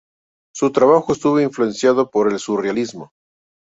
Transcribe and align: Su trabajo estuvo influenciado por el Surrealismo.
Su 0.51 0.71
trabajo 0.71 1.13
estuvo 1.13 1.39
influenciado 1.39 2.09
por 2.09 2.31
el 2.33 2.39
Surrealismo. 2.39 3.11